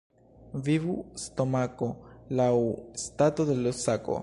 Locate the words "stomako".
1.25-1.91